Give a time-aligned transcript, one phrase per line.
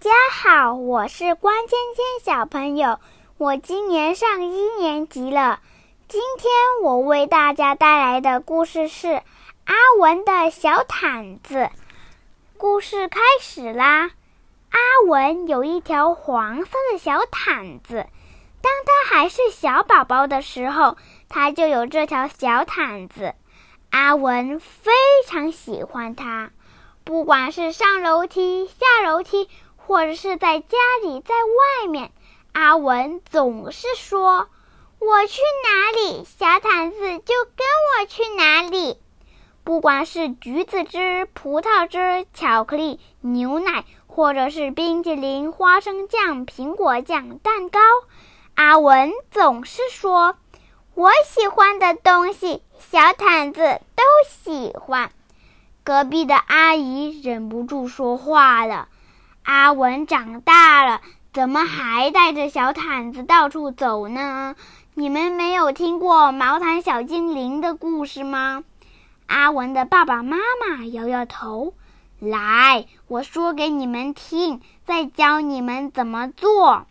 [0.00, 3.00] 家好，我是关芊芊小朋友，
[3.36, 5.58] 我今年上一年级了。
[6.06, 6.52] 今天
[6.84, 9.08] 我为大家带来的故事是
[9.64, 11.56] 《阿文的小毯子》。
[12.56, 14.12] 故事开始啦！
[14.70, 18.06] 阿文有一条黄色的小毯子，
[18.62, 20.96] 当他还是小宝宝的时候，
[21.28, 23.34] 他就有这条小毯子。
[23.90, 24.92] 阿文非
[25.26, 26.52] 常喜欢它，
[27.02, 29.48] 不管是上楼梯、下楼梯。
[29.88, 32.12] 或者是在家里，在外面，
[32.52, 34.50] 阿文总是说
[35.00, 38.98] ：“我去哪里，小毯子就跟我去哪里。”
[39.64, 47.80] 不管是橘子汁、葡萄汁、巧克力、牛奶，或者是冰淇淋、花生酱、苹果酱、蛋糕，
[48.56, 50.36] 阿文总是说
[50.92, 55.10] ：“我喜欢的东西，小毯子都喜欢。”
[55.82, 58.88] 隔壁的阿姨忍不住说话了。
[59.48, 61.00] 阿文长大了，
[61.32, 64.54] 怎么还带着小毯子到处走呢？
[64.92, 68.62] 你们没有听过毛毯小精灵的故事吗？
[69.26, 71.72] 阿文的爸爸妈妈摇摇头。
[72.18, 76.86] 来，我说给你们听，再教你们怎么做。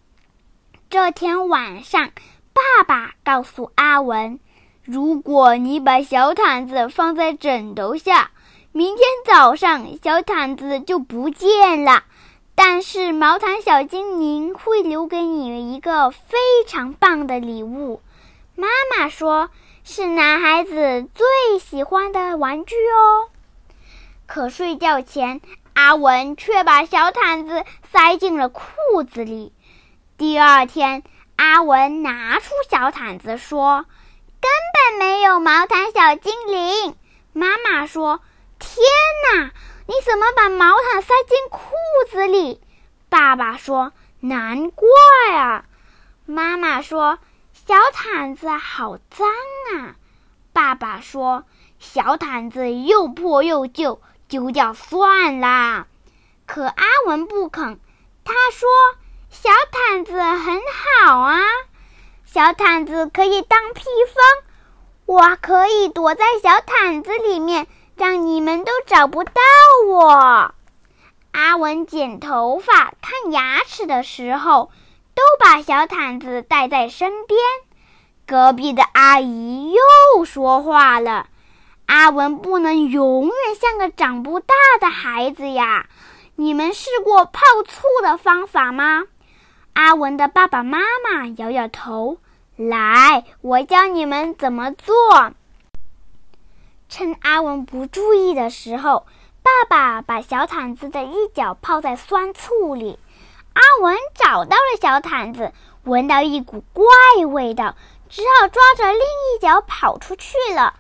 [0.89, 2.09] 这天晚上，
[2.53, 4.39] 爸爸告诉阿文
[4.83, 8.31] ：“如果你把小毯子放在枕头下，
[8.71, 12.01] 明天早上小毯子就不见了。”
[12.59, 18.01] 但是毛毯小精灵会留给你一个非常棒的礼物，
[18.55, 19.51] 妈妈说
[19.83, 23.29] 是男孩子最喜欢的玩具哦。
[24.25, 25.39] 可睡觉前，
[25.75, 28.63] 阿文却把小毯子塞进了裤
[29.07, 29.53] 子里。
[30.17, 31.03] 第二天，
[31.35, 33.85] 阿文拿出小毯子说
[34.41, 36.95] ：“根本没有毛毯小精灵。”
[37.33, 38.19] 妈妈说
[38.57, 38.83] ：“天
[39.31, 39.51] 哪！”
[39.87, 41.59] 你怎么把毛毯塞进裤
[42.11, 42.61] 子里？
[43.09, 44.87] 爸爸说：“难怪
[45.33, 45.63] 啊。”
[46.27, 47.19] 妈妈说
[47.53, 49.29] ：“小毯子好脏
[49.73, 49.95] 啊。”
[50.51, 51.45] 爸爸说
[51.79, 55.87] ：“小毯子又破又旧，丢掉算啦。”
[56.45, 57.79] 可阿文不肯，
[58.25, 58.67] 他说
[59.31, 60.61] ：“小毯子很
[61.05, 61.39] 好啊，
[62.25, 64.43] 小毯子可以当披风，
[65.05, 67.67] 我可以躲在小毯子里面。”
[67.97, 69.41] 让你们都找不到
[69.87, 70.53] 我。
[71.31, 74.71] 阿文剪头发、看牙齿的时候，
[75.15, 77.39] 都把小毯子带在身边。
[78.25, 81.27] 隔壁的阿姨又说话了
[81.87, 85.87] ：“阿文不能永远像个长不大的孩子呀！
[86.35, 89.05] 你们试过泡醋的方法吗？”
[89.73, 92.17] 阿文的爸爸妈妈摇摇头
[92.57, 95.33] ：“来，我教你们怎么做。”
[96.89, 99.05] 趁阿文不注意的时候，
[99.43, 102.99] 爸爸把小毯子的一角泡在酸醋里。
[103.53, 105.51] 阿文找到了小毯子，
[105.83, 106.85] 闻到一股怪
[107.25, 107.75] 味道，
[108.07, 110.75] 只好抓着另一角跑出去了。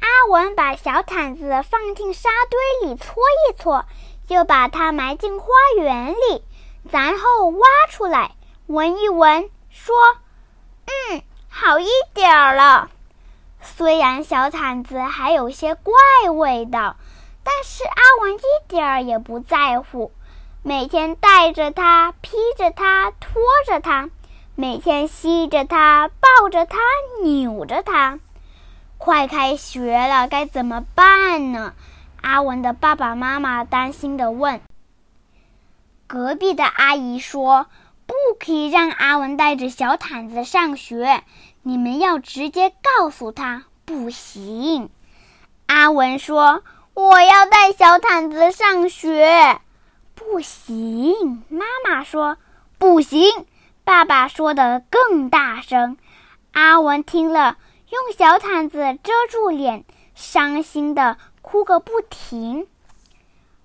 [0.00, 3.84] 阿文把小毯子放进沙堆里搓一搓，
[4.28, 5.46] 又把它埋进花
[5.76, 6.44] 园里，
[6.90, 8.32] 然后挖出来
[8.66, 9.94] 闻一闻，说
[10.86, 12.90] ：“嗯，好一点儿了。”
[13.60, 15.94] 虽然小毯子还有些怪
[16.30, 16.96] 味道，
[17.42, 20.12] 但是阿文一点儿也不在乎。
[20.62, 24.10] 每天带着它，披着它，拖着它，
[24.54, 26.78] 每天吸着它，抱着它，
[27.22, 28.18] 扭着它。
[28.98, 31.74] 快开学了，该怎么办呢？
[32.20, 34.60] 阿文的爸爸妈妈担心地问。
[36.08, 37.66] 隔壁的阿姨说
[38.08, 41.22] ：“不可以让阿文带着小毯子上学。”
[41.62, 44.88] 你们要直接告诉他不行。
[45.66, 46.62] 阿文说
[46.94, 49.60] ：“我要带小毯子上学。”
[50.16, 51.44] 不行。
[51.50, 52.38] 妈妈说
[52.78, 53.28] ：“不行。”
[53.84, 55.98] 爸爸说的更大声。
[56.52, 57.58] 阿文听了，
[57.90, 62.66] 用小毯子遮住脸，伤心的哭个不停。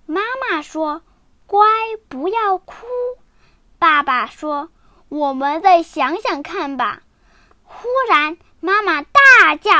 [0.04, 1.00] 妈妈说
[1.46, 1.66] ：“乖，
[2.08, 2.74] 不要哭。”
[4.04, 4.68] 爸爸说
[5.08, 7.00] ：“我们再想想看吧。”
[7.64, 9.72] 忽然，妈妈大叫：“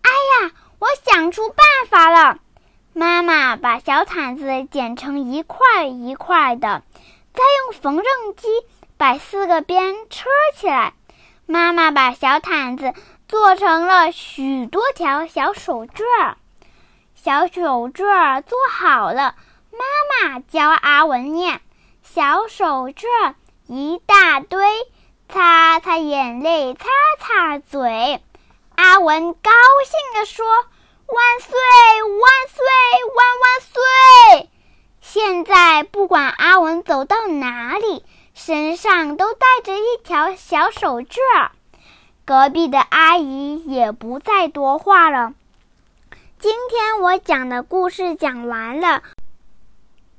[0.00, 1.56] 哎呀，我想出办
[1.88, 2.38] 法了！”
[2.94, 6.84] 妈妈把小毯子剪成一块一块的，
[7.32, 8.46] 再用缝纫机
[8.96, 10.94] 把四个边车起来。
[11.46, 12.94] 妈妈把小毯子
[13.26, 16.36] 做成了许多条小手绢儿。
[17.16, 19.34] 小手绢儿做好了，
[19.72, 21.60] 妈妈教阿文念
[22.04, 23.34] ：“小手绢儿
[23.66, 24.66] 一大堆。”
[25.26, 26.86] 擦擦眼泪，擦
[27.18, 28.20] 擦嘴，
[28.76, 29.50] 阿文高
[29.86, 30.46] 兴地说
[31.08, 31.50] ：“万岁，
[32.02, 32.64] 万岁，
[33.16, 33.60] 万万
[34.42, 34.50] 岁！”
[35.00, 36.28] 现在不管。
[36.28, 41.50] 阿文走到哪里，身上都带着一条小手绢儿。
[42.26, 45.32] 隔壁的阿姨也不再多话了。
[46.38, 49.02] 今天我讲的故事讲完了。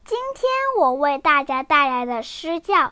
[0.04, 2.76] 今天我为大家带来的诗叫《